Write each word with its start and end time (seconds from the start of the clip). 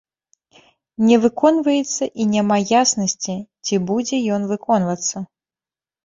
Не 1.09 1.17
выконваецца 1.25 2.03
і 2.23 2.25
няма 2.35 2.57
яснасці, 2.81 3.35
ці 3.69 3.75
будзе 3.91 4.17
ён 4.39 4.49
выконвацца. 4.53 5.17